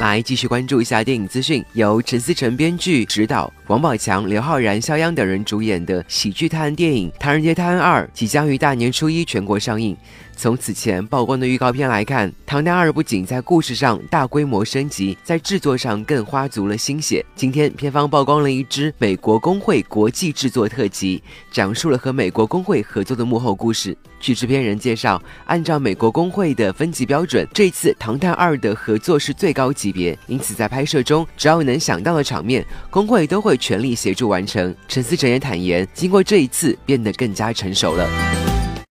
[0.00, 9.94] 来继续关注一下电影资讯，由陈思诚编剧、指导，王宝强、刘昊然、肖央等人主演的喜剧探案电影《唐人街探案二》即将于大年初一全国上映。
[10.34, 17.22] 从此前曝光的预告片来看，《唐探二》不仅在故事上大规模升级，在制作上更花足了心血。
[17.34, 23.94] 今天，片方曝光了一支美国工会国际制作特辑，讲述了和美国工会合作的幕后故事。
[24.20, 34.74] 据制片人介绍，按照美国工会的分级标准，这次《唐探二》的合作是最高级别，因此在拍摄中，只要能想到的场面，工会都会全力协助完成。
[34.86, 38.37] 陈思诚也坦言，经过这一次，变得更加成熟了。